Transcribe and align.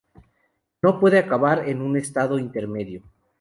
No 0.81 0.99
puede 0.99 1.19
acabar 1.19 1.69
en 1.69 1.79
un 1.79 1.95
estado 1.95 2.39
intermedio. 2.39 3.03